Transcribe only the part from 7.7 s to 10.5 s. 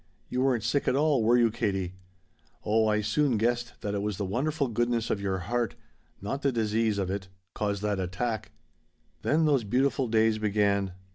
that 'attack.' "Then those beautiful days